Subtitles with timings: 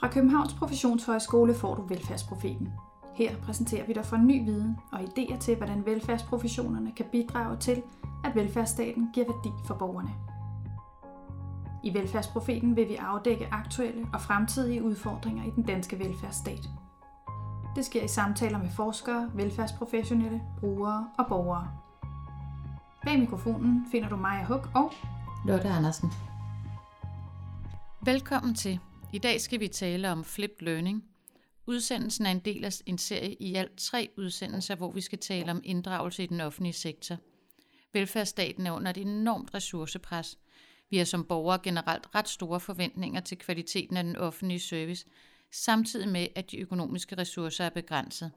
[0.00, 2.72] Fra Københavns Professionshøjskole får du Velfærdsprofeten.
[3.14, 7.82] Her præsenterer vi dig for ny viden og idéer til, hvordan velfærdsprofessionerne kan bidrage til,
[8.24, 10.10] at velfærdsstaten giver værdi for borgerne.
[11.84, 16.68] I Velfærdsprofeten vil vi afdække aktuelle og fremtidige udfordringer i den danske velfærdsstat.
[17.76, 21.68] Det sker i samtaler med forskere, velfærdsprofessionelle, brugere og borgere.
[23.04, 24.92] Bag mikrofonen finder du Maja Huk og
[25.44, 26.12] Lotte Andersen.
[28.00, 28.80] Velkommen til.
[29.16, 31.04] I dag skal vi tale om flipped learning.
[31.66, 35.50] Udsendelsen er en del af en serie i alt tre udsendelser, hvor vi skal tale
[35.50, 37.16] om inddragelse i den offentlige sektor.
[37.92, 40.38] Velfærdsstaten er under et enormt ressourcepres.
[40.90, 45.06] Vi har som borgere generelt ret store forventninger til kvaliteten af den offentlige service,
[45.52, 48.32] samtidig med, at de økonomiske ressourcer er begrænset.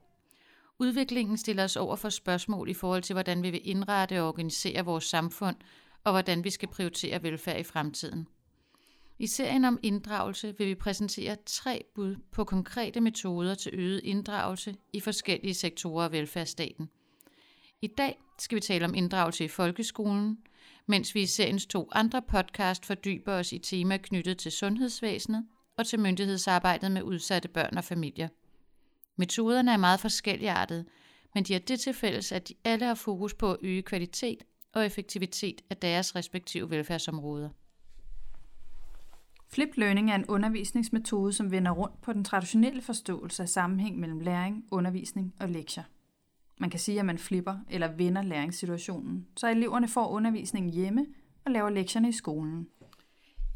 [0.79, 4.85] Udviklingen stiller os over for spørgsmål i forhold til, hvordan vi vil indrette og organisere
[4.85, 5.55] vores samfund,
[6.03, 8.27] og hvordan vi skal prioritere velfærd i fremtiden.
[9.21, 14.75] I serien om inddragelse vil vi præsentere tre bud på konkrete metoder til øget inddragelse
[14.93, 16.89] i forskellige sektorer af velfærdsstaten.
[17.81, 20.37] I dag skal vi tale om inddragelse i folkeskolen,
[20.85, 25.45] mens vi i seriens to andre podcast fordyber os i tema knyttet til sundhedsvæsenet
[25.77, 28.27] og til myndighedsarbejdet med udsatte børn og familier.
[29.15, 30.85] Metoderne er meget forskelligartede,
[31.35, 34.43] men de har det til fælles, at de alle har fokus på at øge kvalitet
[34.73, 37.49] og effektivitet af deres respektive velfærdsområder.
[39.51, 44.19] Flip Learning er en undervisningsmetode, som vender rundt på den traditionelle forståelse af sammenhæng mellem
[44.19, 45.83] læring, undervisning og lektier.
[46.57, 51.05] Man kan sige, at man flipper eller vender læringssituationen, så eleverne får undervisningen hjemme
[51.45, 52.67] og laver lektierne i skolen.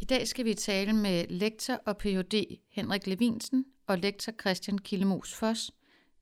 [0.02, 2.58] I dag skal vi tale med lektor og Ph.D.
[2.71, 5.71] Henrik Levinsen og lektor Christian Killemos Foss.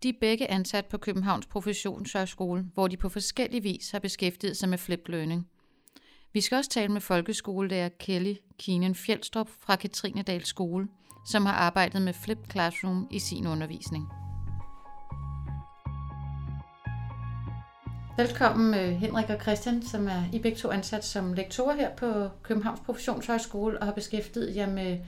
[0.03, 4.69] De er begge ansat på Københavns Professionshøjskole, hvor de på forskellig vis har beskæftiget sig
[4.69, 5.47] med flip learning.
[6.33, 10.87] Vi skal også tale med folkeskolelærer Kelly Kinen Fjeldstrup fra Katrinedal Skole,
[11.25, 14.07] som har arbejdet med Flip Classroom i sin undervisning.
[18.17, 22.29] Velkommen øh, Henrik og Christian, som er I begge to ansat som lektorer her på
[22.43, 24.99] Københavns Professionshøjskole og har beskæftiget jer med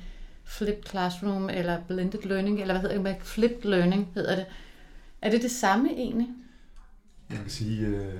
[0.43, 4.45] Flip Classroom eller Blended Learning, eller hvad hedder det, Flipped Learning hedder det.
[5.21, 6.27] Er det det samme egentlig?
[7.29, 8.19] Jeg kan sige, øh, uh,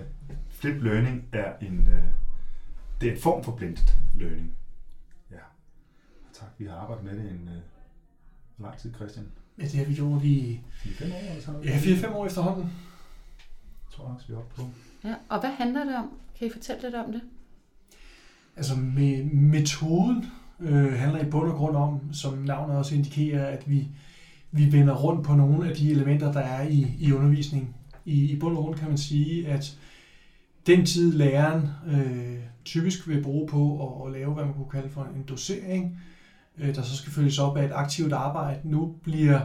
[0.50, 2.23] Flip Learning er en, uh,
[3.04, 3.84] det er en form for blended
[4.16, 4.52] learning.
[5.32, 5.36] Ja.
[6.34, 7.50] Tak, vi har arbejdet med det en
[8.58, 9.26] uh, lang tid, Christian.
[9.58, 11.66] Ja, det har vi gjort i 4-5 år noget?
[11.66, 12.64] ja, 4-5 år efterhånden.
[12.64, 14.68] Jeg tror nok, vi er oppe på.
[15.04, 16.12] Ja, og hvad handler det om?
[16.40, 17.22] Kan I fortælle lidt om det?
[18.56, 20.26] Altså med metoden
[20.60, 23.88] øh, handler i bund og grund om, som navnet også indikerer, at vi,
[24.52, 27.76] vi vender rundt på nogle af de elementer, der er i, i undervisningen.
[28.06, 29.78] I, I bund og grund kan man sige, at
[30.68, 34.90] den tid læreren øh, typisk vil bruge på at, at lave, hvad man kunne kalde
[34.90, 36.00] for en dosering,
[36.58, 39.40] øh, der så skal følges op af et aktivt arbejde, nu bliver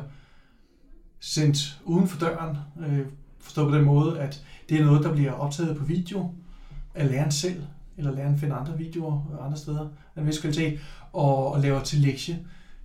[1.21, 3.07] sendt uden for døren, øh,
[3.41, 6.31] forstået på den måde, at det er noget, der bliver optaget på video
[6.95, 7.63] af læreren selv,
[7.97, 10.81] eller læreren finder andre videoer øh, andre steder af en vis kvalitet,
[11.13, 12.39] og, og laver til lektie,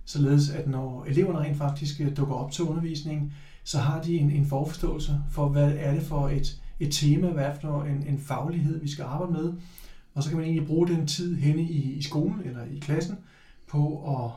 [0.04, 3.32] således at når eleverne rent faktisk øh, dukker op til undervisningen,
[3.64, 7.44] så har de en, en forforståelse for, hvad er det for et, et tema, hvad
[7.44, 9.52] er det for en, en faglighed, vi skal arbejde med,
[10.14, 13.18] og så kan man egentlig bruge den tid henne i, i skolen eller i klassen
[13.66, 14.30] på at,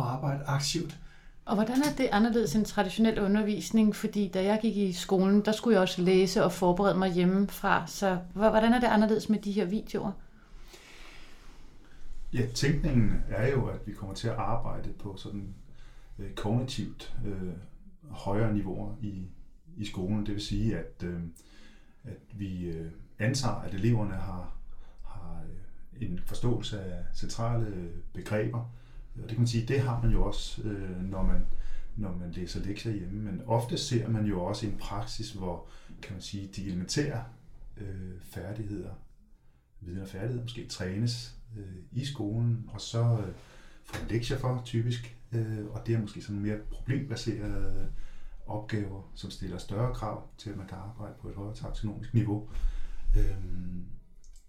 [0.00, 0.98] at arbejde aktivt
[1.44, 3.96] og hvordan er det anderledes end traditionel undervisning?
[3.96, 7.86] Fordi da jeg gik i skolen, der skulle jeg også læse og forberede mig hjemmefra.
[7.86, 10.12] Så hvordan er det anderledes med de her videoer?
[12.32, 15.54] Ja, tænkningen er jo, at vi kommer til at arbejde på sådan
[16.18, 17.52] øh, kognitivt øh,
[18.10, 19.26] højere niveauer i,
[19.76, 20.26] i skolen.
[20.26, 21.20] Det vil sige, at, øh,
[22.04, 24.52] at vi øh, antager, at eleverne har,
[25.44, 28.70] Øh, en forståelse af centrale begreber,
[29.14, 31.46] og det kan man sige, det har man jo også, øh, når, man,
[31.96, 33.22] når man læser lektier hjemme.
[33.22, 35.66] Men ofte ser man jo også en praksis, hvor
[36.02, 37.24] kan man sige, de elementære
[37.76, 38.90] øh, færdigheder,
[39.80, 43.34] viden og færdigheder måske trænes øh, i skolen, og så øh,
[43.84, 47.90] får man lektier for typisk, øh, og det er måske sådan mere problembaserede
[48.46, 52.48] opgaver, som stiller større krav til, at man kan arbejde på et højere taksonomisk niveau.
[53.16, 53.36] Øh,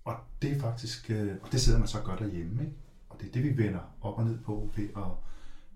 [0.06, 2.76] og det er faktisk, øh, og det sidder man så godt derhjemme, ikke?
[3.10, 5.12] Og det er det, vi vender op og ned på ved at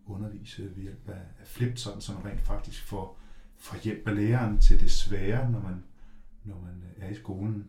[0.05, 3.17] undervise ved hjælp af, flip, sådan så man rent faktisk får,
[3.57, 5.83] får hjælp af læreren til det svære, når man,
[6.43, 7.67] når man er i skolen.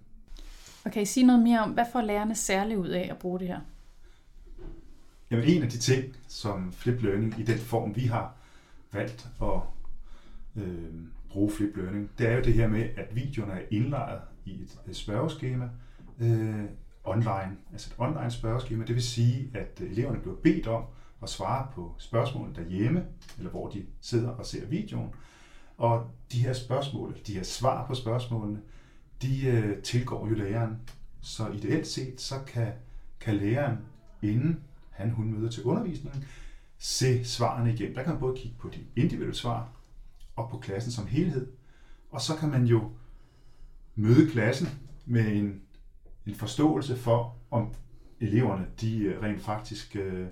[0.85, 3.39] Og kan I sige noget mere om, hvad får lærerne særligt ud af at bruge
[3.39, 3.61] det her?
[5.31, 8.35] Jamen en af de ting, som flip learning i den form, vi har
[8.93, 9.61] valgt at
[10.57, 10.95] øh,
[11.29, 14.97] bruge flip learning, det er jo det her med, at videoerne er indlejret i et
[14.97, 15.69] spørgeskema,
[16.21, 16.65] øh,
[17.05, 18.85] online, altså et online spørgeskema.
[18.85, 20.85] Det vil sige, at øh, eleverne bliver bedt om
[21.23, 23.05] at svare på spørgsmål derhjemme,
[23.39, 25.11] eller hvor de sidder og ser videoen.
[25.77, 28.61] Og de her spørgsmål, de her svar på spørgsmålene,
[29.23, 30.77] de øh, tilgår jo læreren.
[31.21, 32.73] Så ideelt set, så kan,
[33.21, 33.79] kan læreren,
[34.23, 36.25] inden han hun møder til undervisningen,
[36.79, 37.95] se svarene igen.
[37.95, 39.73] Der kan man både kigge på de individuelle svar
[40.37, 41.47] og på klassen som helhed.
[42.11, 42.91] Og så kan man jo
[43.95, 44.69] møde klassen
[45.07, 45.61] med en,
[46.31, 47.75] en forståelse for, om
[48.21, 50.27] eleverne de øh, rent faktisk øh,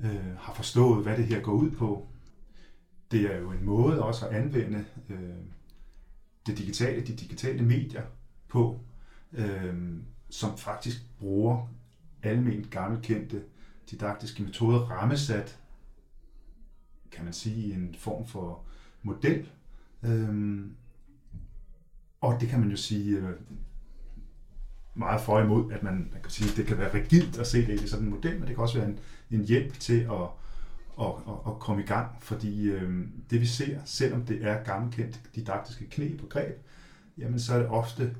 [0.00, 2.06] øh, har forstået, hvad det her går ud på.
[3.10, 5.18] Det er jo en måde også at anvende øh,
[6.46, 8.02] det digitale, de digitale medier
[8.48, 8.80] på,
[9.32, 9.74] øh,
[10.30, 11.68] som faktisk bruger
[12.22, 13.42] almindeligt gammelkendte
[13.90, 15.58] didaktiske metoder rammesat,
[17.10, 18.64] kan man sige, i en form for
[19.02, 19.48] model.
[20.02, 20.60] Øh,
[22.20, 23.40] og det kan man jo sige øh,
[24.96, 27.66] meget for imod, at man, man kan sige, at det kan være rigidt at se
[27.66, 28.98] det i sådan en model, men det kan også være en,
[29.30, 30.28] en hjælp til at,
[31.00, 35.20] at, at, at komme i gang, fordi øh, det vi ser, selvom det er gammelkendt
[35.34, 36.56] didaktiske knep og greb,
[37.18, 38.16] jamen så er det ofte,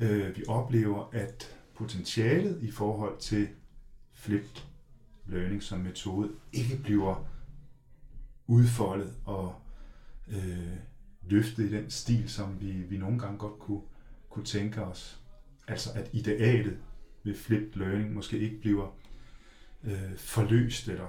[0.00, 3.48] øh, vi oplever, at potentialet i forhold til
[4.12, 4.62] flipped
[5.26, 7.26] learning som metode ikke bliver
[8.46, 9.54] udfoldet og
[10.28, 10.76] øh,
[11.22, 13.80] løftet i den stil, som vi, vi nogle gange godt kunne,
[14.30, 15.21] kunne tænke os.
[15.68, 16.76] Altså at idealet
[17.24, 18.94] ved flipped learning måske ikke bliver
[19.84, 21.06] øh, forløst, eller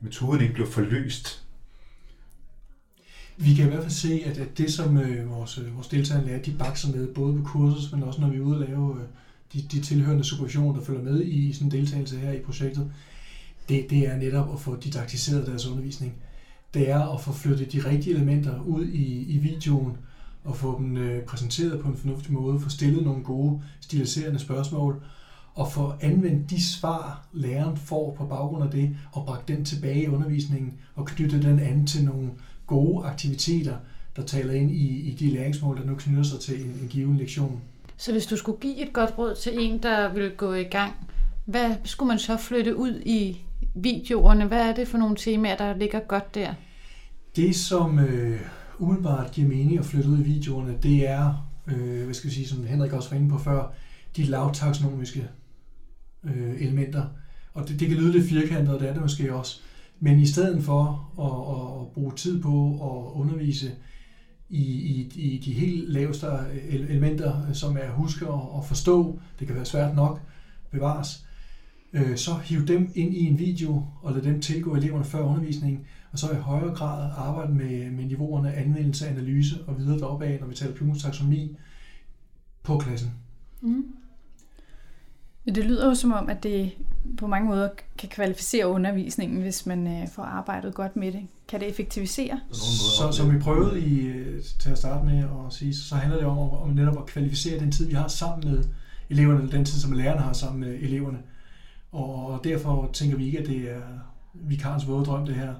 [0.00, 1.44] metoden ikke bliver forløst.
[3.36, 6.26] Vi kan i hvert fald se, at, at det, som øh, vores, øh, vores deltagere
[6.26, 9.00] lærer, de bakser med, både på kursus, men også når vi er ude og lave
[9.00, 9.06] øh,
[9.52, 12.92] de, de tilhørende supervisioner, der følger med i sådan en deltagelse her i projektet,
[13.68, 16.14] det, det er netop at få didaktiseret deres undervisning.
[16.74, 19.96] Det er at få flyttet de rigtige elementer ud i, i videoen,
[20.44, 25.02] og få dem øh, præsenteret på en fornuftig måde, få stillet nogle gode stiliserende spørgsmål,
[25.54, 30.02] og få anvendt de svar, læreren får på baggrund af det, og bragt den tilbage
[30.02, 32.30] i undervisningen, og knytte den an til nogle
[32.66, 33.76] gode aktiviteter,
[34.16, 37.16] der taler ind i, i de læringsmål, der nu knytter sig til en, en given
[37.16, 37.60] lektion.
[37.96, 40.92] Så hvis du skulle give et godt råd til en, der vil gå i gang,
[41.44, 43.40] hvad skulle man så flytte ud i
[43.74, 44.44] videoerne?
[44.44, 46.54] Hvad er det for nogle temaer, der ligger godt der?
[47.36, 48.40] Det, som øh,
[48.78, 52.46] umiddelbart giver mening at flytte ud i videoerne, det er, øh, hvad skal vi sige,
[52.46, 53.72] som Henrik også var inde på før,
[54.16, 55.28] de lavtaksonomiske
[56.24, 57.04] øh, elementer.
[57.54, 59.60] Og det, det kan lyde lidt firkantet, og det er det måske også.
[60.00, 63.72] Men i stedet for at, at bruge tid på at undervise
[64.48, 69.46] i, i, i de helt laveste øh, elementer, som er at huske og forstå, det
[69.46, 70.20] kan være svært nok,
[70.70, 71.26] bevares,
[71.92, 75.80] øh, så hiv dem ind i en video og lad dem tilgå eleverne før undervisningen,
[76.14, 80.40] og så i højere grad arbejde med, med niveauerne anvendelse, analyse og videre deroppe af,
[80.40, 81.56] når vi taler Bloom's taksonomi
[82.62, 83.10] på klassen.
[83.60, 83.84] Mm.
[85.46, 86.72] Det lyder jo som om, at det
[87.18, 87.68] på mange måder
[87.98, 91.26] kan kvalificere undervisningen, hvis man øh, får arbejdet godt med det.
[91.48, 92.40] Kan det effektivisere?
[92.52, 96.26] Så som vi prøvede i, øh, til at starte med at sige, så handler det
[96.26, 98.64] om, om netop at kvalificere den tid, vi har sammen med
[99.10, 101.18] eleverne, eller den tid, som lærerne har sammen med eleverne.
[101.92, 103.82] Og derfor tænker vi ikke, at det er
[104.34, 105.54] vikarens våde drøm, det her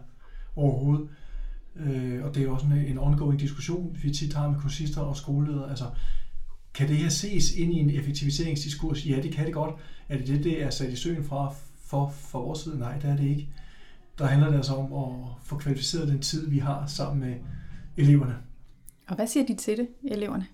[0.56, 1.08] overhovedet.
[1.76, 5.16] Øh, og det er også en, en ongoing diskussion, vi tit har med kursister og
[5.16, 5.70] skoleledere.
[5.70, 5.84] Altså,
[6.74, 9.06] kan det her ses ind i en effektiviseringsdiskurs?
[9.06, 9.74] Ja, det kan det godt.
[10.08, 11.54] Er det det, det er sat i søen fra
[11.84, 12.78] for, for vores side?
[12.78, 13.48] Nej, det er det ikke.
[14.18, 17.36] Der handler det altså om at få kvalificeret den tid, vi har sammen med
[17.96, 18.36] eleverne.
[19.06, 20.46] Og hvad siger de til det, eleverne?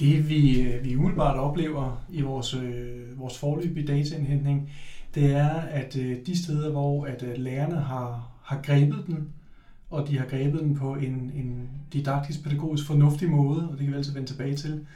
[0.00, 4.72] Det vi, vi umiddelbart oplever i vores, øh, vores forløbige dataindhentning,
[5.14, 9.28] det er, at øh, de steder, hvor at øh, lærerne har, har grebet den,
[9.90, 13.92] og de har grebet den på en, en didaktisk, pædagogisk fornuftig måde, og det kan
[13.92, 14.86] vi altid vende tilbage til,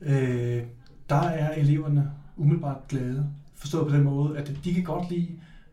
[0.00, 0.62] øh,
[1.08, 3.26] der er eleverne umiddelbart glade.
[3.54, 5.28] Forstået på den måde, at de kan godt lide,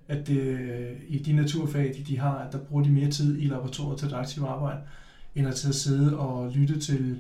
[0.07, 3.45] at øh, i de naturfag, de, de har, at der bruger de mere tid i
[3.45, 4.79] laboratoriet til det aktive arbejde,
[5.35, 7.19] end at til at sidde og lytte til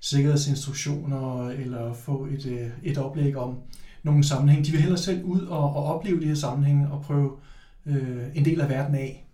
[0.00, 3.58] sikkerhedsinstruktioner eller få et, øh, et oplæg om
[4.10, 4.66] nogle sammenhæng.
[4.66, 7.30] De vil hellere selv ud og, og opleve de her sammenhænge og prøve
[7.86, 9.24] øh, en del af verden af.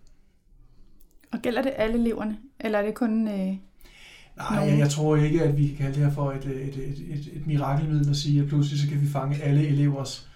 [1.31, 3.27] Og gælder det alle eleverne, eller er det kun...
[3.27, 3.55] Øh,
[4.37, 6.99] Nej, jeg, jeg tror ikke, at vi kan kalde det her for et, et, et,
[7.09, 10.29] et, et mirakelmiddel at sige, at pludselig så kan vi fange alle elevers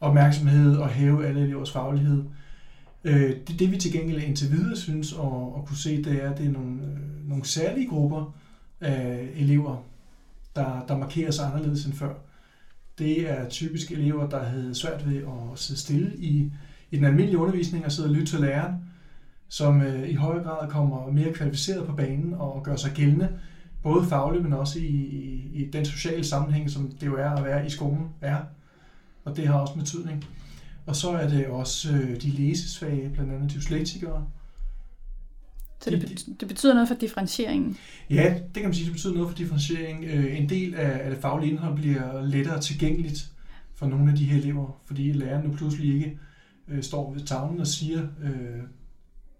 [0.00, 2.24] opmærksomhed og hæve alle elevers faglighed.
[3.04, 6.30] Øh, det, det vi til gengæld indtil videre synes at, at kunne se, det er,
[6.30, 8.34] at det er nogle, øh, nogle særlige grupper
[8.80, 9.84] af elever,
[10.56, 12.14] der, der markerer sig anderledes end før.
[12.98, 16.52] Det er typisk elever, der havde svært ved at sidde stille i,
[16.90, 18.74] i den almindelige undervisning og sidde og lytte til læreren,
[19.48, 23.28] som øh, i højere grad kommer mere kvalificeret på banen og gør sig gældende,
[23.82, 27.44] både fagligt, men også i, i, i den sociale sammenhæng, som det jo er at
[27.44, 28.38] være i skolen er.
[29.24, 30.24] Og det har også betydning.
[30.86, 34.26] Og så er det også øh, de læsesvage, blandt andet dyslektikere.
[35.80, 37.76] Så det, bet- det betyder noget for differentieringen?
[38.10, 40.04] Ja, det kan man sige, det betyder noget for differentiering.
[40.04, 43.30] Øh, en del af, det faglige indhold bliver lettere tilgængeligt
[43.74, 46.18] for nogle af de her elever, fordi læreren nu pludselig ikke
[46.68, 48.60] øh, står ved tavlen og siger øh,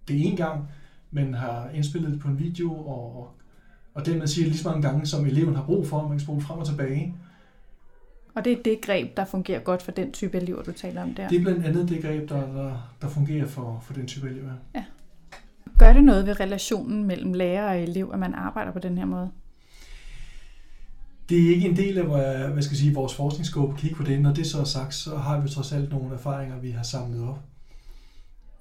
[0.09, 0.69] det en gang,
[1.11, 3.31] men har indspillet det på en video, og,
[3.95, 6.41] og dermed siger lige så mange gange, som eleven har brug for, man kan spole
[6.41, 7.15] frem og tilbage.
[8.35, 11.15] Og det er det greb, der fungerer godt for den type elever, du taler om
[11.15, 11.29] der?
[11.29, 14.53] Det er blandt andet det greb, der, der, der fungerer for, for den type elever.
[14.75, 14.85] Ja.
[15.79, 19.05] Gør det noget ved relationen mellem lærer og elev, at man arbejder på den her
[19.05, 19.31] måde?
[21.29, 22.05] Det er ikke en del af
[22.53, 24.21] hvad skal jeg sige, vores forskningsskåb at kigge på det.
[24.21, 27.29] Når det så er sagt, så har vi trods alt nogle erfaringer, vi har samlet
[27.29, 27.41] op.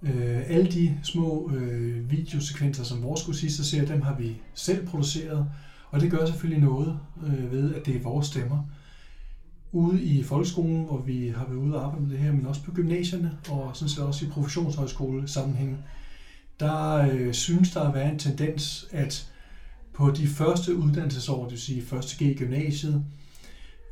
[0.02, 5.46] Øh, alle de små øh, videosekvenser, som vores kursister ser, dem har vi selv produceret.
[5.92, 8.64] Og det gør selvfølgelig noget øh, ved, at det er vores stemmer.
[9.72, 12.64] Ude i folkeskolen, hvor vi har været ude og arbejde med det her, men også
[12.64, 15.78] på gymnasierne, og sådan set også i professionshøjskole sammenhæng,
[16.60, 19.32] der øh, synes der at være en tendens, at
[19.94, 23.06] på de første uddannelsesår, det vil sige første G i gymnasiet,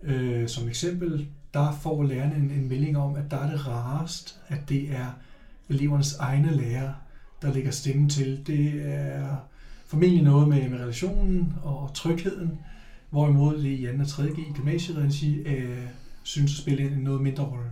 [0.04, 4.40] øh, som eksempel, der får lærerne en, en melding om, at der er det rarest,
[4.48, 5.08] at det er
[5.70, 6.94] elevernes egne lærer,
[7.42, 8.48] der lægger stemme til.
[8.48, 9.36] Det er
[9.88, 12.60] formentlig noget med, med relationen og trygheden,
[13.10, 14.02] hvorimod det i 2.
[14.02, 14.24] og 3.
[14.24, 15.88] G i gymnasieregi øh,
[16.24, 17.70] synes at spille en noget mindre rolle.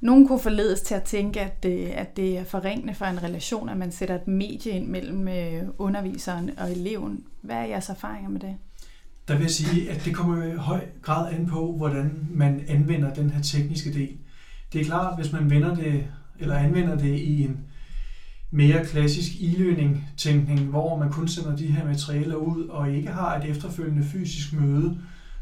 [0.00, 3.68] Nogen kunne forledes til at tænke, at det, at det er forringende for en relation,
[3.68, 7.24] at man sætter et medie ind mellem øh, underviseren og eleven.
[7.42, 8.56] Hvad er jeres erfaringer med det?
[9.28, 13.14] Der vil jeg sige, at det kommer i høj grad an på, hvordan man anvender
[13.14, 14.16] den her tekniske del.
[14.72, 16.06] Det er klart, hvis man vender det,
[16.38, 17.60] eller anvender det i en
[18.50, 23.44] mere klassisk e-learning-tænkning, hvor man kun sender de her materialer ud og ikke har et
[23.44, 24.98] efterfølgende fysisk møde,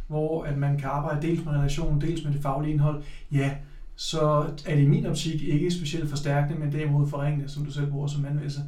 [0.07, 3.51] hvor at man kan arbejde dels med relationen, dels med det faglige indhold, ja,
[3.97, 4.21] så
[4.67, 8.07] er det i min optik ikke specielt forstærkende, men derimod forringende, som du selv bruger
[8.07, 8.61] som anvendelse.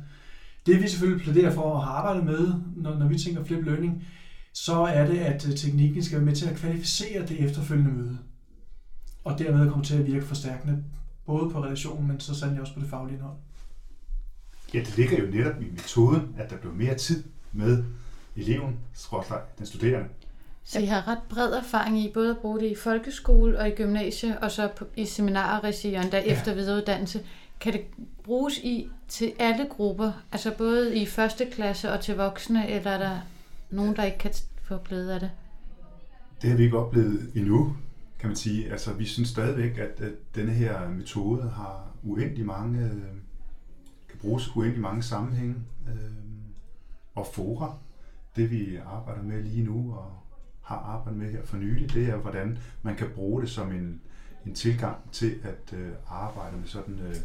[0.66, 4.04] Det vi selvfølgelig plæderer for at have arbejdet med, når, når vi tænker flip learning,
[4.52, 8.18] så er det, at øh, teknikken skal være med til at kvalificere det efterfølgende møde.
[9.24, 10.84] Og dermed komme til at virke forstærkende,
[11.26, 13.36] både på relationen, men så sandelig også på det faglige indhold.
[14.74, 17.84] Ja, det ligger jo netop i metoden, at der bliver mere tid med
[18.36, 18.76] eleven,
[19.58, 20.08] den studerende.
[20.68, 23.70] Så I har ret bred erfaring i både at bruge det i folkeskole og i
[23.70, 26.32] gymnasie, og så i seminarer, regi og endda ja.
[26.32, 27.24] efter videreuddannelse.
[27.60, 27.80] Kan det
[28.24, 32.98] bruges i til alle grupper, altså både i første klasse og til voksne, eller er
[32.98, 33.18] der
[33.70, 34.30] nogen, der ikke kan
[34.62, 35.30] få glæde af det?
[36.42, 37.76] Det har vi ikke oplevet endnu,
[38.18, 38.70] kan man sige.
[38.70, 43.02] Altså, vi synes stadigvæk, at, at denne her metode har uendelig mange, øh,
[44.08, 45.54] kan bruges uendelig mange sammenhænge
[45.88, 45.94] øh,
[47.14, 47.76] og fora.
[48.36, 50.12] Det vi arbejder med lige nu og
[50.68, 54.00] har arbejdet med her for nylig, det er, hvordan man kan bruge det som en,
[54.46, 57.16] en tilgang til at øh, arbejde med sådan øh,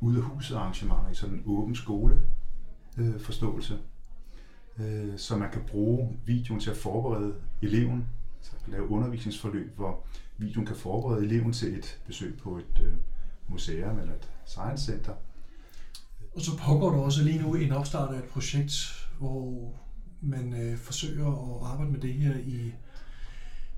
[0.00, 2.20] ude af huset arrangementer i sådan en åben skole
[2.98, 3.78] øh, forståelse.
[4.78, 8.08] Øh, så man kan bruge videoen til at forberede eleven,
[8.40, 10.04] så lave undervisningsforløb, hvor
[10.38, 12.92] videoen kan forberede eleven til et besøg på et øh,
[13.48, 15.12] museum eller et science center.
[16.34, 18.72] Og så pågår der også lige nu en opstart af et projekt,
[19.18, 19.72] hvor
[20.22, 22.72] man øh, forsøger at arbejde med det her i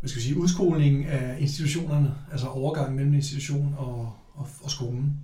[0.04, 5.20] hvad skal vi sige, udskolingen af institutionerne, altså overgangen mellem institution og, og, og skolen,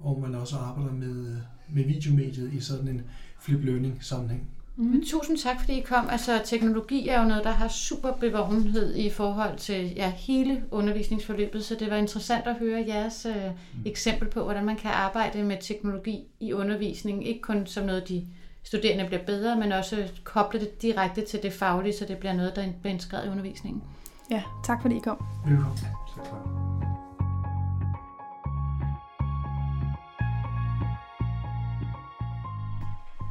[0.00, 1.36] hvor man også arbejder med,
[1.68, 3.02] med videomediet i sådan en
[3.38, 4.48] flip learning sammenhæng.
[4.76, 5.02] Mm.
[5.06, 6.08] Tusind tak, fordi I kom.
[6.10, 11.64] Altså, teknologi er jo noget, der har super bevågenhed i forhold til ja, hele undervisningsforløbet,
[11.64, 13.82] så det var interessant at høre jeres øh, mm.
[13.84, 17.28] eksempel på, hvordan man kan arbejde med teknologi i undervisning.
[17.28, 18.26] Ikke kun som noget, de
[18.62, 22.56] studerende bliver bedre, men også koble det direkte til det faglige, så det bliver noget,
[22.56, 23.82] der bliver integreret i undervisningen.
[24.30, 25.24] Ja, tak fordi I kom.
[25.46, 25.76] Velkommen.
[25.76, 26.00] Tak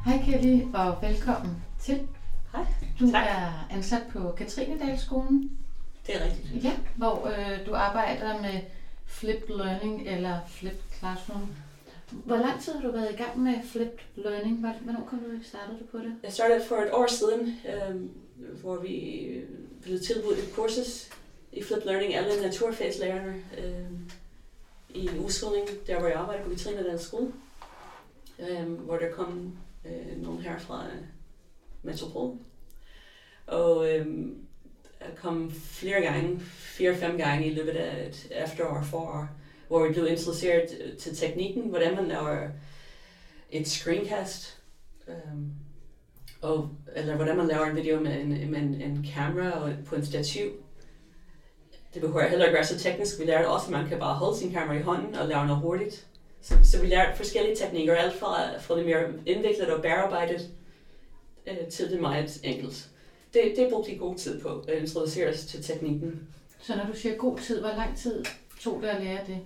[0.04, 2.08] Hej Kelly, og velkommen til.
[2.52, 2.64] Hej.
[3.00, 3.26] Du tak.
[3.28, 5.50] er ansat på Katrinedalskolen.
[6.06, 6.64] Det er rigtigt.
[6.64, 8.60] Ja, hvor øh, du arbejder med
[9.06, 11.50] flipped learning eller flipped classroom.
[12.12, 14.58] Hvor lang tid har du været i gang med flipped learning?
[14.58, 16.14] Hvornår kom du startede du på det?
[16.22, 17.96] Jeg startede for et år siden, øh,
[18.60, 19.48] hvor vi øh,
[19.82, 21.10] blev tilbudt et kursus
[21.52, 23.90] i flipped learning, alle naturfagslærerne øh,
[24.94, 27.32] i en udskoling, der hvor jeg arbejder på Katrine Skole,
[28.38, 31.02] øh, hvor der kom øh, nogen her fra øh,
[31.82, 32.36] Metropol.
[33.46, 34.06] Og øh,
[35.00, 39.28] jeg kom flere gange, fire-fem gange i løbet af et efterår, forår,
[39.70, 42.48] hvor vi blev introduceret til teknikken, hvordan man laver
[43.50, 44.58] et screencast,
[45.08, 45.52] um,
[46.40, 49.94] og, eller hvordan man laver en video med en, med en, en kamera og på
[49.94, 50.50] en stativ.
[51.94, 53.20] det behøver heller ikke være så teknisk.
[53.20, 55.62] Vi lærte også, at man kan bare holde sin kamera i hånden og lave noget
[55.62, 56.06] hurtigt.
[56.40, 60.50] Så, så vi lærte forskellige teknikker, alt fra, fra det mere indviklet og bearbejdet
[61.46, 62.90] øh, til det meget enkelt.
[63.34, 66.28] Det, det brugte de god tid på at introducere os til teknikken.
[66.60, 68.24] Så når du siger god tid, hvor lang tid
[68.60, 69.38] tog det at lære det?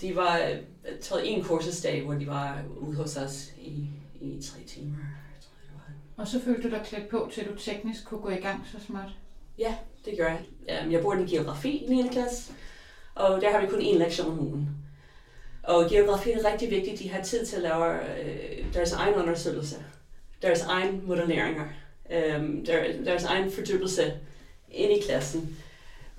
[0.00, 0.60] De var, jeg
[1.02, 3.86] tror, en kursesdag, hvor de var ude hos os i,
[4.20, 4.96] i tre timer.
[5.40, 6.22] Tror jeg, det var.
[6.22, 8.86] Og så følte du dig klædt på, til du teknisk kunne gå i gang så
[8.86, 9.10] småt?
[9.58, 10.40] Ja, det gør jeg.
[10.90, 12.08] Jeg bor i geografi i 9.
[12.12, 12.52] klasse,
[13.14, 14.68] og der har vi kun én lektion om ugen.
[15.62, 16.98] Og geografi er rigtig vigtigt.
[16.98, 19.76] De har tid til at lave øh, deres egen undersøgelse,
[20.42, 21.64] deres egen modelleringer,
[22.10, 24.12] øh, der, deres egen fordybelse
[24.70, 25.56] ind i klassen.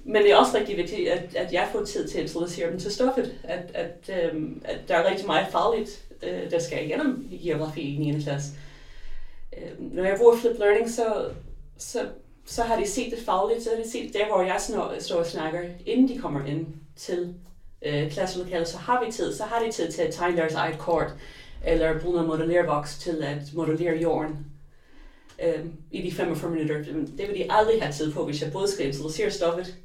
[0.03, 2.79] Men det er også rigtig vigtigt, at, at jeg får tid til at introducere dem
[2.79, 3.35] til stoffet.
[3.43, 7.95] At, at, øhm, at der er rigtig meget fagligt, øh, der skal igennem i geografi
[7.95, 8.21] i 9.
[8.21, 8.51] klasse.
[9.57, 11.29] Øh, når jeg bruger flip learning, så,
[11.77, 12.05] så
[12.45, 15.19] så har de set det fagligt, så har de set der, hvor jeg snor, står
[15.19, 17.35] og snakker, inden de kommer ind til
[17.85, 20.77] øh, klasselokalet, så har vi tid, så har de tid til at tegne deres eget
[20.79, 21.13] kort,
[21.65, 24.45] eller bruge noget modellervoks til at modellere jorden
[25.43, 26.75] øh, i de 45 minutter.
[26.89, 29.75] Øhm, det vil de aldrig have tid på, hvis jeg både skal introducere stoffet,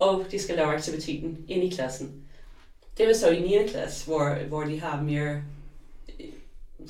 [0.00, 2.14] og de skal lave aktiviteten ind i klassen.
[2.98, 3.68] Det var så i 9.
[3.68, 5.42] klasse, hvor, hvor de har mere,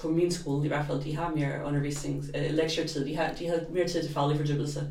[0.01, 3.47] på min skole i hvert fald, de har mere undervisning, uh, lektietid, de har, de
[3.47, 4.87] har mere tid til faglig fordybelse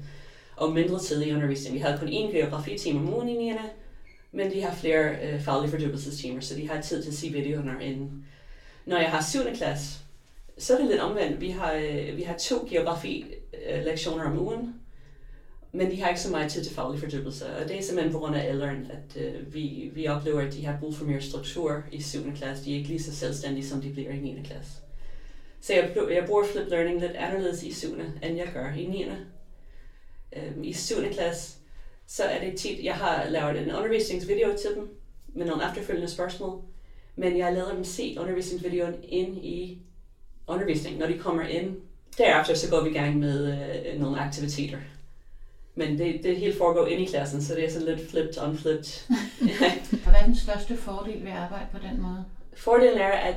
[0.56, 1.76] og mindre tid i undervisning.
[1.76, 3.54] Vi havde kun én geografitime om ugen i 9.
[4.32, 7.86] Men de har flere uh, faglige fordybelsestimer, så de har tid til at se videoerne
[7.86, 8.26] inden.
[8.86, 9.40] Når jeg har 7.
[9.56, 10.00] klasse,
[10.60, 11.42] så er det lidt omvendt.
[11.42, 14.76] Vi har, øh, vi har to geografi-lektioner om ugen,
[15.72, 17.46] men de har ikke så meget tid til faglig fordybelse.
[17.56, 20.66] Og det er simpelthen på grund af alderen, at øh, vi, vi oplever, at de
[20.66, 22.36] har brug for mere struktur i 7.
[22.36, 22.66] klasse.
[22.66, 24.42] De er ikke lige så selvstændige, som de bliver i 9.
[24.46, 24.72] klasse.
[25.62, 27.88] Så jeg, jeg bruger flip learning lidt anderledes i 7.
[28.24, 29.06] end jeg gør i 9
[30.36, 30.96] øhm, i 7.
[31.12, 31.58] klasse,
[32.08, 34.90] så er det tit, jeg har lavet en undervisningsvideo til dem
[35.28, 36.62] med nogle efterfølgende spørgsmål,
[37.16, 39.82] men jeg lader dem se undervisningsvideoen ind i
[40.48, 41.78] undervisningen, når de kommer ind.
[42.18, 44.78] Derefter så går vi i gang med øh, nogle aktiviteter.
[45.76, 49.12] Men det, det hele foregår ind i klassen, så det er sådan lidt flipped, unflipped.
[50.06, 52.26] Og hvad er den største fordel ved at arbejde på den måde?
[52.58, 53.36] Fordelen er, at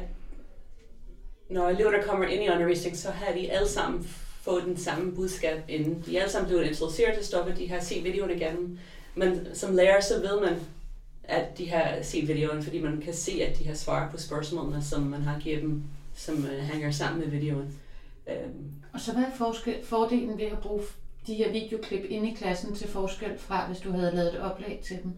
[1.51, 4.09] når eleverne kommer ind i undervisning, så har de alle sammen
[4.43, 6.03] fået den samme budskab inden.
[6.07, 8.79] De er alle sammen blevet introduceret til stoffet, de har set videoen igennem.
[9.15, 10.61] Men som lærer, så ved man,
[11.25, 14.85] at de har set videoen, fordi man kan se, at de har svaret på spørgsmålene,
[14.85, 15.83] som man har givet dem,
[16.15, 17.79] som uh, hænger sammen med videoen.
[18.27, 20.83] Um, Og så hvad er forskel, fordelen ved at bruge
[21.27, 24.81] de her videoklip ind i klassen til forskel fra, hvis du havde lavet et oplæg
[24.81, 25.13] til dem?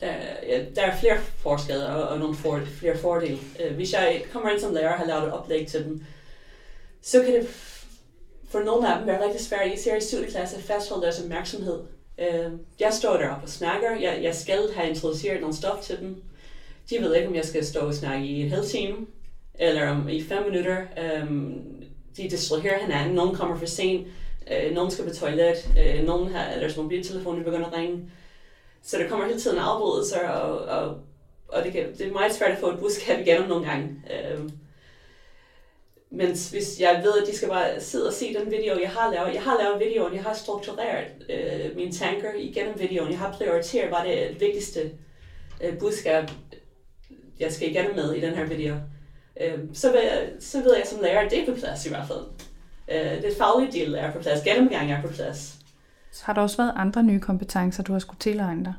[0.00, 0.12] der,
[0.48, 3.38] ja, der er flere forskelle og, og nogle for, flere fordele.
[3.60, 6.04] Øh, hvis jeg kommer ind som lærer og har lavet et oplæg til dem,
[7.02, 7.48] så kan det
[8.48, 11.80] for nogle af dem være rigtig svært, især i studieklasse, at fastholde deres opmærksomhed.
[12.18, 13.90] Øh, jeg står deroppe og snakker.
[14.00, 16.22] Jeg, jeg skal have introduceret noget stof til dem.
[16.90, 18.96] De ved ikke, om jeg skal stå og snakke i en halv time,
[19.54, 20.76] eller om i fem minutter.
[20.98, 21.30] Øh,
[22.16, 23.14] de distraherer hinanden.
[23.14, 24.06] Nogen kommer for sent
[24.50, 25.68] øh, nogen skal på toilet.
[25.78, 28.10] øh, nogen har deres mobiltelefon begynder at ringe.
[28.82, 30.96] Så der kommer hele tiden afbrydelser, og, og,
[31.48, 33.88] og det, kan, det er meget svært at få et budskab igennem nogle gange.
[34.10, 34.50] Øh,
[36.16, 39.12] men hvis jeg ved, at de skal bare sidde og se den video, jeg har
[39.12, 39.34] lavet.
[39.34, 43.10] Jeg har lavet videoen, jeg har struktureret øh, mine tanker igennem videoen.
[43.10, 44.90] Jeg har prioriteret, hvad det det vigtigste
[45.64, 46.24] øh, budskab,
[47.40, 48.74] jeg skal igennem med i den her video.
[49.40, 51.88] Øh, så, ved jeg, så ved jeg som lærer, at det er på plads i
[51.88, 52.24] hvert fald.
[52.88, 55.56] Øh, det faglige del er på plads, gennemgang er på plads.
[56.12, 58.74] Så har der også været andre nye kompetencer, du har skulle tilegne dig?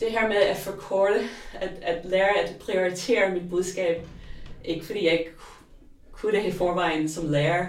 [0.00, 1.20] Det her med at forkorte,
[1.54, 4.06] at, at lære at prioritere mit budskab,
[4.64, 5.30] ikke fordi jeg ikke
[6.12, 7.66] kunne det i forvejen som lærer,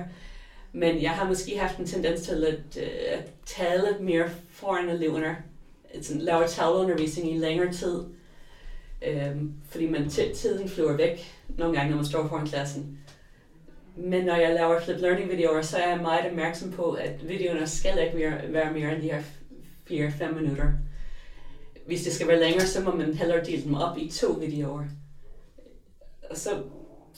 [0.71, 5.37] men jeg har måske haft en tendens til at, uh, at tale mere foran eleverne,
[6.01, 8.03] sådan, lave taleundervisning i længere tid,
[9.31, 12.96] um, fordi man tiden flyver væk nogle gange, når man står foran klassen.
[13.97, 17.67] Men når jeg laver flip learning videoer, så er jeg meget opmærksom på, at videoerne
[17.67, 19.21] skal ikke være, være mere end de her
[19.89, 20.71] 4-5 minutter.
[21.85, 24.83] Hvis det skal være længere, så må man hellere dele dem op i to videoer.
[26.29, 26.49] Og så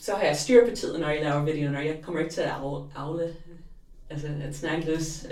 [0.00, 2.40] så har jeg styr på tiden, når jeg laver videoer, og jeg kommer ikke til
[2.40, 2.50] at
[2.96, 3.34] afle,
[4.10, 5.26] altså at snakke løs.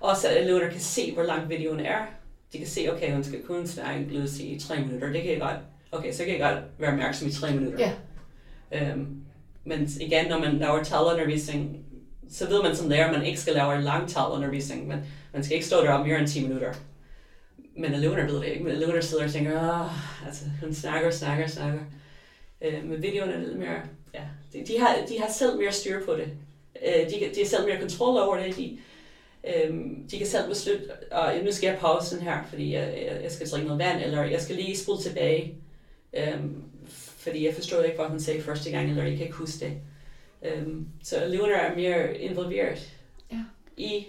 [0.00, 2.06] Også at eleverne kan se, hvor lang videoen er.
[2.52, 5.12] De kan se, okay, hun skal kun snakke løs i tre minutter.
[5.12, 5.56] Det kan jeg godt,
[5.92, 7.92] okay, så kan jeg godt være opmærksom i tre minutter.
[8.72, 8.92] Ja.
[8.92, 9.21] Um,
[9.64, 11.84] men igen, når man laver talundervisning,
[12.30, 15.54] så ved man som lærer, at man ikke skal lave lang talundervisning, Man, man skal
[15.54, 16.72] ikke stå deroppe mere end 10 minutter.
[17.76, 18.64] Men eleverne ved det ikke.
[18.64, 21.80] Men eleverne sidder og tænker, Åh, altså, hun snakker, snakker, snakker.
[22.60, 23.80] Øh, men videoerne er lidt mere
[24.14, 24.22] ja,
[24.52, 26.28] de, de, har, de har selv mere styr på det.
[26.86, 28.56] Øh, de, de har selv mere kontrol over det.
[28.56, 28.78] De,
[29.44, 33.22] Øhm, de kan selv beslutte, og nu skal jeg pause den her, fordi jeg, jeg,
[33.22, 35.54] jeg skal drikke noget vand, eller jeg skal lige spole tilbage,
[36.14, 39.64] øhm, fordi jeg forstår ikke, hvad hun sagde første gang, eller jeg kan ikke huske
[39.64, 39.72] det.
[40.42, 42.92] Øhm, så eleverne er mere involveret
[43.32, 43.44] Ja.
[43.76, 44.04] i,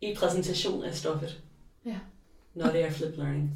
[0.00, 1.38] i præsentation af stoffet,
[1.86, 1.96] Ja.
[2.54, 3.50] når det er flip learning.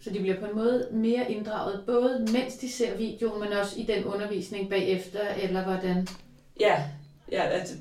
[0.00, 3.80] Så de bliver på en måde mere inddraget, både mens de ser videoen, men også
[3.80, 6.06] i den undervisning bagefter, eller hvordan?
[6.60, 6.84] Ja,
[7.32, 7.74] ja altså,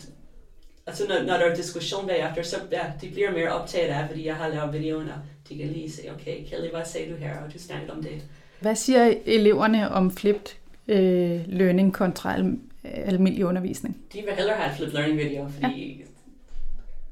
[0.87, 4.25] altså når, når der er diskussion bagefter, så ja, de bliver mere optaget af, fordi
[4.25, 5.17] jeg har lavet videoen, og
[5.49, 8.21] de kan lige se, okay, Kelly, hvad sagde du her, og du snakkede om det.
[8.59, 10.55] Hvad siger eleverne om flipped
[10.87, 13.97] øh, learning kontra al- almindelig undervisning?
[14.13, 16.05] De vil hellere have et flip learning video, fordi ja.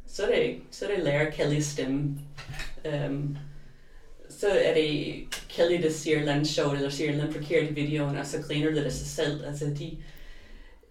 [0.08, 2.18] så, er det, så er det lærer Kellys stemme.
[3.08, 3.38] Um,
[4.30, 5.16] så er det
[5.50, 8.18] Kelly, der siger et eller andet sjovt, eller siger et eller andet forkert i videoen,
[8.18, 9.46] og så griner det af sig selv.
[9.46, 9.98] Altså de,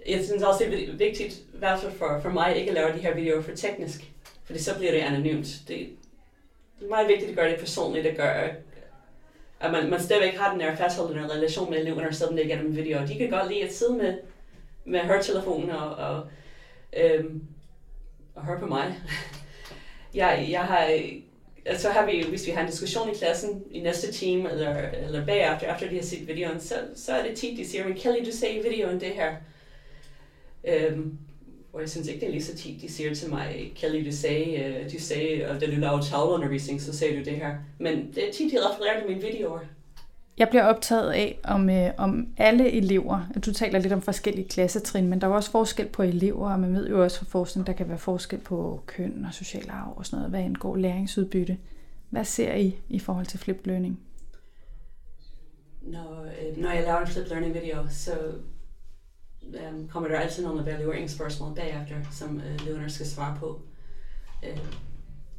[0.08, 2.92] jeg synes også, det er vigtigt, i hvert fald for, for mig, ikke at lave
[2.92, 4.10] de her videoer for teknisk,
[4.44, 5.62] fordi så bliver det anonymt.
[5.68, 5.78] Det,
[6.78, 8.50] det er meget vigtigt at gøre det personligt, at gøre,
[9.62, 12.76] at man, man stadigvæk har den der fastholdende relation med eleverne, selvom det er gennem
[12.76, 13.06] video.
[13.06, 14.18] De kan godt lide at sidde med,
[14.84, 16.26] med hørtelefonen og, og,
[16.96, 17.42] øhm,
[18.34, 18.94] og høre på mig.
[20.14, 23.80] jeg, jeg har, øh, så har vi, hvis vi har en diskussion i klassen i
[23.80, 27.58] næste time, eller, eller bagefter, efter de har set videoen, så, så er det tit,
[27.58, 29.34] de siger, men Kelly, du sagde i videoen det her.
[30.64, 31.18] Øhm,
[31.72, 34.12] og jeg synes ikke, det er lige så tit, de siger til mig, Kelly, du
[34.12, 37.54] sagde, uh, du sagde, og da du lavede tavleundervisning, så sagde du det her.
[37.78, 39.58] Men det er tit, de refererer til mine videoer.
[40.38, 45.08] Jeg bliver optaget af, om, øh, om alle elever, du taler lidt om forskellige klassetrin,
[45.08, 47.66] men der er jo også forskel på elever, og man ved jo også fra forskning,
[47.66, 51.58] der kan være forskel på køn og social arv og sådan noget, hvad angår læringsudbytte.
[52.10, 54.00] Hvad ser I i forhold til flip learning?
[55.82, 58.12] Når, øh, når jeg laver en flip learning video, så
[59.44, 63.60] um, kommer der altid nogle evalueringsspørgsmål bagefter, som øh, uh, eleverne skal svare på.
[64.42, 64.58] Uh,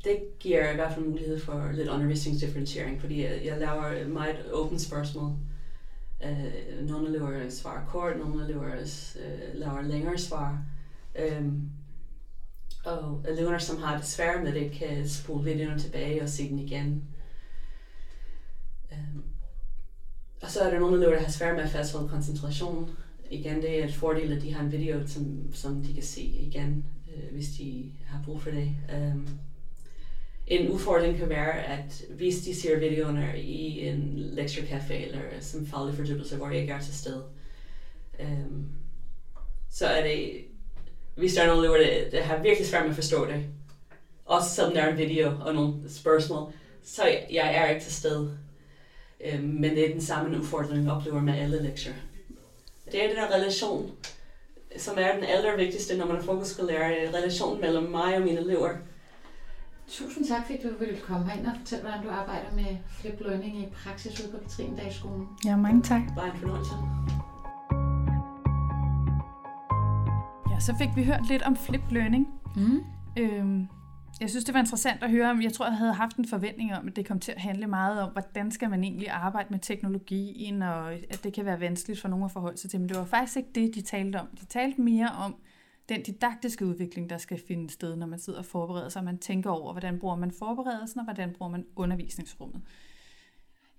[0.03, 4.81] det giver i hvert fald mulighed for lidt undervisningsdifferentiering, fordi jeg, jeg laver meget åbent
[4.81, 5.31] spørgsmål.
[6.25, 8.75] Uh, nogle elever svarer kort, nogle elever
[9.15, 10.65] uh, laver længere svar.
[11.39, 11.71] Um,
[12.85, 16.59] og eleverne, som har det svært med det, kan spole videoen tilbage og se den
[16.59, 17.03] igen.
[18.91, 19.23] Um,
[20.41, 22.97] og så er der nogle elever, der har svært med at fastholde koncentration.
[23.33, 26.21] Igen, det er et fordel, at de har en video, som, som de kan se
[26.21, 28.71] igen, øh, hvis de har brug for det.
[28.93, 29.27] Um,
[30.47, 35.95] en udfordring kan være, at hvis de ser videoerne i en lektiecafé eller som faglig
[35.95, 37.23] fordybelse, hvor jeg ikke er til stede,
[38.19, 38.69] um,
[39.69, 40.31] så er det,
[41.15, 43.45] hvis der er nogen elever, der, der har virkelig svært med at forstå det,
[44.25, 46.51] også selvom der er en video og nogle spørgsmål,
[46.83, 48.37] så jeg, jeg er ikke til stede.
[49.33, 51.93] Um, men det er den samme udfordring, jeg oplever med alle lektier.
[52.91, 53.91] Det er den her relation,
[54.77, 58.69] som er den allervigtigste, når man er folkeskolelærer, relationen mellem mig og mine elever.
[59.87, 63.57] Tusind tak, fordi du ville komme herind og fortælle, hvordan du arbejder med flip learning
[63.57, 65.27] i praksis ude på Katrinedagsskolen.
[65.45, 66.01] Ja, mange tak.
[66.15, 66.73] Bare en fornøjelse.
[70.51, 72.27] Ja, så fik vi hørt lidt om flip learning.
[72.55, 72.83] Mm.
[73.19, 73.67] Øhm,
[74.21, 75.41] jeg synes, det var interessant at høre om.
[75.41, 78.01] Jeg tror, jeg havde haft en forventning om, at det kom til at handle meget
[78.01, 82.07] om, hvordan skal man egentlig arbejde med teknologien, og at det kan være vanskeligt for
[82.07, 82.79] nogen at forholde sig til.
[82.79, 84.27] Men det var faktisk ikke det, de talte om.
[84.41, 85.35] De talte mere om
[85.89, 89.03] den didaktiske udvikling, der skal finde sted, når man sidder og forbereder sig.
[89.03, 92.61] Man tænker over, hvordan bruger man forberedelsen, og hvordan bruger man undervisningsrummet.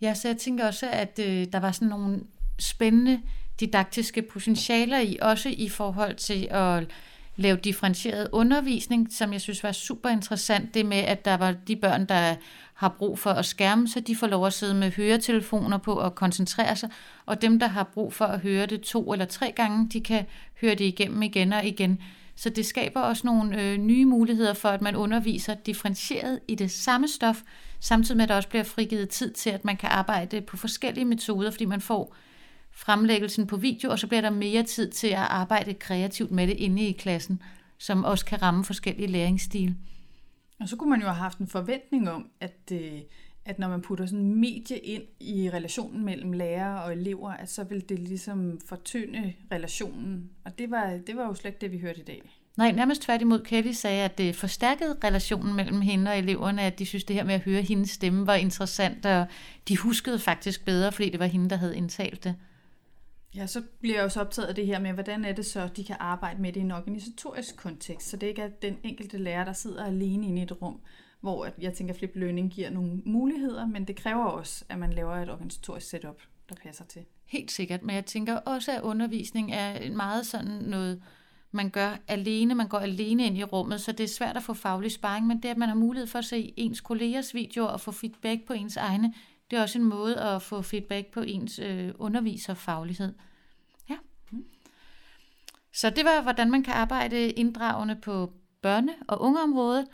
[0.00, 2.20] Ja, så jeg tænker også, at øh, der var sådan nogle
[2.58, 3.20] spændende
[3.60, 6.90] didaktiske potentialer i, også i forhold til at
[7.36, 10.74] lave differentieret undervisning, som jeg synes var super interessant.
[10.74, 12.34] Det med, at der var de børn, der
[12.74, 16.14] har brug for at skærme sig, de får lov at sidde med høretelefoner på og
[16.14, 16.90] koncentrere sig,
[17.26, 20.26] og dem, der har brug for at høre det to eller tre gange, de kan
[20.60, 21.98] høre det igennem igen og igen.
[22.36, 26.70] Så det skaber også nogle øh, nye muligheder for, at man underviser differentieret i det
[26.70, 27.42] samme stof,
[27.80, 31.04] samtidig med, at der også bliver frigivet tid til, at man kan arbejde på forskellige
[31.04, 32.16] metoder, fordi man får
[32.74, 36.56] fremlæggelsen på video, og så bliver der mere tid til at arbejde kreativt med det
[36.56, 37.42] inde i klassen,
[37.78, 39.76] som også kan ramme forskellige læringsstile.
[40.60, 43.00] Og så kunne man jo have haft en forventning om, at, øh,
[43.44, 47.50] at når man putter sådan en medie ind i relationen mellem lærer og elever, at
[47.50, 50.30] så vil det ligesom fortynde relationen.
[50.44, 52.22] Og det var, det var jo slet ikke det, vi hørte i dag.
[52.56, 53.40] Nej, nærmest tværtimod.
[53.40, 57.24] Kelly sagde, at det forstærkede relationen mellem hende og eleverne, at de synes, det her
[57.24, 59.26] med at høre hendes stemme var interessant, og
[59.68, 62.34] de huskede faktisk bedre, fordi det var hende, der havde indtalt det.
[63.36, 65.84] Ja, så bliver jeg også optaget af det her med, hvordan er det så, de
[65.84, 69.44] kan arbejde med det i en organisatorisk kontekst, så det ikke er den enkelte lærer,
[69.44, 70.80] der sidder alene inde i et rum,
[71.20, 75.14] hvor jeg tænker, flip learning giver nogle muligheder, men det kræver også, at man laver
[75.14, 77.02] et organisatorisk setup, der passer til.
[77.26, 81.02] Helt sikkert, men jeg tænker også, at undervisning er meget sådan noget
[81.54, 84.54] man gør alene, man går alene ind i rummet, så det er svært at få
[84.54, 87.80] faglig sparring, men det, at man har mulighed for at se ens kollegers videoer og
[87.80, 89.14] få feedback på ens egne,
[89.50, 93.14] det er også en måde at få feedback på ens øh, underviserfaglighed.
[93.90, 93.96] Ja.
[94.30, 94.44] Mm.
[95.72, 98.32] Så det var, hvordan man kan arbejde inddragende på
[98.66, 99.86] børne- og ungeområdet.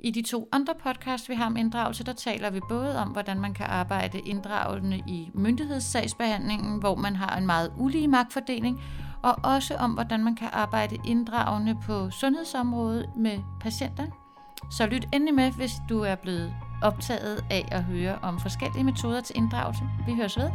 [0.00, 3.40] I de to andre podcasts, vi har om inddragelse, der taler vi både om, hvordan
[3.40, 8.80] man kan arbejde inddragende i myndighedssagsbehandlingen, hvor man har en meget ulige magtfordeling,
[9.22, 14.06] og også om, hvordan man kan arbejde inddragende på sundhedsområdet med patienter.
[14.70, 19.20] Så lyt endelig med, hvis du er blevet optaget af at høre om forskellige metoder
[19.20, 19.82] til inddragelse.
[20.06, 20.50] Vi høres ved.